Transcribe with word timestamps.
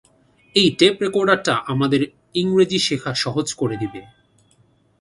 এই 0.55 0.67
টেপ 0.79 0.95
রেকর্ডারটা 1.01 1.53
আমাদের 1.67 2.01
ইংরাজি 2.35 2.79
শেখা 2.79 3.11
সহজ 3.15 3.47
করে 3.53 3.75
দেবে। 3.77 4.01